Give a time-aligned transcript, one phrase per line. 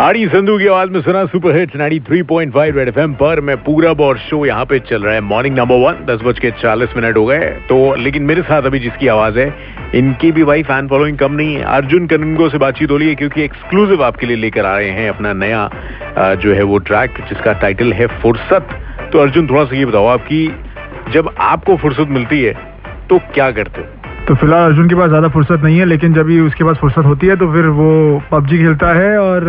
[0.00, 4.18] आड़ी संधू की आवाज़ में सुना सुपर हिट्स 93.5 रेड एफएम पर। मैं पूरा और
[4.18, 7.24] शो यहाँ पे चल रहा है। मॉर्निंग नंबर वन दस बज के चालीस मिनट हो
[7.26, 9.46] गए। तो लेकिन मेरे साथ अभी जिसकी आवाज़ है,
[9.94, 13.14] इनकी भी भाई फ़ैन फॉलोइंग कम नहीं है। अर्जुन कनंगो से बातचीत हो रही है
[13.14, 15.68] क्योंकि एक्सक्लूसिव आपके लिए लेकर आ रहे हैं अपना नया
[16.36, 18.78] जो है वो ट्रैक जिसका टाइटल है फुर्सत।
[19.12, 20.46] तो अर्जुन, थोड़ा सा ये बताओ आपकी,
[21.10, 22.54] जब आपको फुर्सत मिलती है
[23.10, 23.97] तो क्या करते हो?
[24.28, 27.04] तो फ़िलहाल अर्जुन के पास ज़्यादा फुर्सत नहीं है लेकिन जब भी उसके पास फुर्सत
[27.04, 27.92] होती है तो फिर वो
[28.30, 29.44] पबजी खेलता है और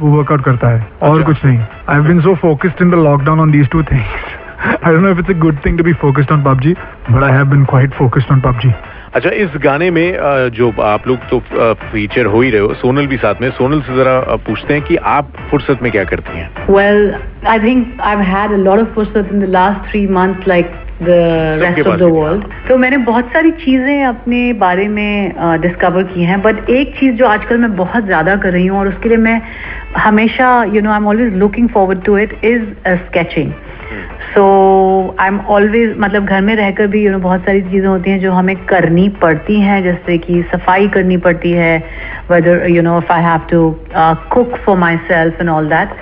[0.00, 3.02] वो वर्कआउट करता है। और अच्छा। कुछ नहीं। I have been so focused in the
[3.04, 5.92] lockdown on these two things I don't know if it's a good thing to be
[6.02, 6.72] focused on PUBG
[7.10, 8.72] but I have been quite focused on PUBG
[9.14, 10.06] अच्छा इस गाने में
[10.54, 11.40] जो आप लोग तो
[11.82, 14.96] feature हो ही रहे हो सोनल भी साथ में। सोनल से जरा पूछते हैं कि
[15.14, 16.48] आप फुर्सत में क्या करती हैं?
[16.70, 17.14] Well
[17.48, 20.72] I think I have had a lot of फुर्सत in the last three months like
[21.02, 21.16] the
[21.62, 26.40] rest of the world तो मैंने बहुत सारी चीज़ें अपने बारे में डिस्कवर की हैं
[26.42, 29.40] बट एक चीज़ जो आजकल मैं बहुत ज़्यादा कर रही हूँ और उसके लिए मैं
[29.96, 32.64] हमेशा you know I am always looking forward to it is
[32.98, 33.52] sketching
[34.34, 34.44] so
[35.20, 37.88] I am always मतलब घर में रहकर भी यू you नो know, बहुत सारी चीज़ें
[37.88, 41.76] होती हैं जो हमें करनी पड़ती हैं जैसे कि सफ़ाई करनी पड़ती है
[42.30, 43.70] whether you know if I have to
[44.32, 45.94] cook for myself and all that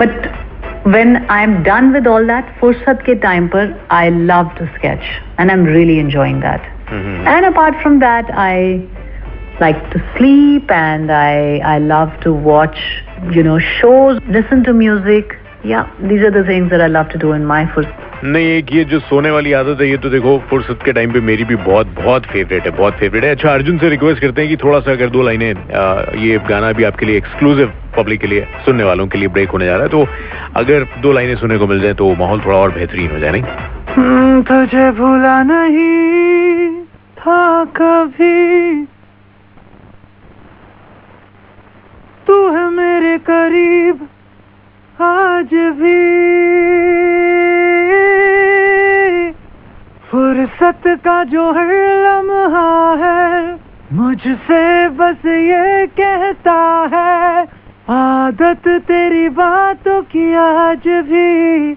[0.00, 0.27] but
[0.84, 5.04] when I'm done with all that, fursat ke time par, I love to sketch
[5.38, 6.60] and I'm really enjoying that.
[6.86, 7.26] Mm-hmm.
[7.26, 8.86] And apart from that, I
[9.60, 12.78] like to sleep and I, I love to watch,
[13.32, 15.36] you know, shows, listen to music.
[15.64, 18.07] Yeah, these are the things that I love to do in my fursat.
[18.24, 21.20] नहीं, एक ये जो सोने वाली आदत है, ये तो देखो, फुर्सत के टाइम पे
[21.22, 24.50] मेरी भी बहुत बहुत फेवरेट है, बहुत फेवरेट है। अच्छा अर्जुन से रिक्वेस्ट करते हैं
[24.50, 25.50] कि थोड़ा सा अगर दो लाइनें
[26.20, 29.66] ये गाना भी आपके लिए एक्सक्लूसिव पब्लिक के लिए, सुनने वालों के लिए ब्रेक होने
[29.66, 30.06] जा रहा है तो
[30.56, 34.42] अगर दो लाइनें सुनने को मिल जाए तो माहौल थोड़ा और बेहतरीन हो जाए, नहीं?
[34.44, 36.68] तुझे भूला नहीं
[37.18, 38.84] था कभी।
[42.26, 44.06] तू है मेरे करीब,
[44.98, 46.17] आज भी।
[50.10, 51.70] फुर्सत का जो हर
[52.04, 52.68] लम्हा
[53.00, 53.56] है
[53.92, 56.54] मुझसे बस ये कहता
[56.94, 57.42] है
[57.90, 61.76] आदत तेरी बातों की आज भी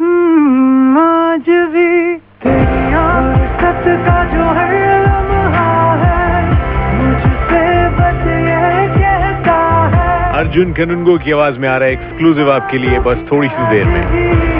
[0.00, 4.74] हम्म, आज भी। तेरी आदत का जो हर
[6.02, 6.36] है
[6.94, 7.64] मुझसे
[7.98, 9.58] बस ये कहता
[9.94, 13.70] है। अर्जुन कनुंगो की आवाज़ में आ रहा है एक्सक्लूसिव आपके लिए बस थोड़ी सी
[13.70, 14.51] देर में।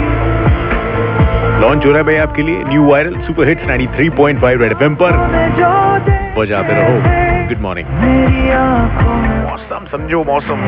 [1.63, 5.11] लॉन्च हो रहा है भाई आपके लिए new viral super hits 93.5 red FM पर।
[6.37, 6.97] बजाते रहो।
[7.49, 7.87] गुड मॉर्निंग
[9.45, 10.59] मौसम समझो मौसम।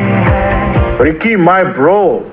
[1.04, 2.32] Ricky my bro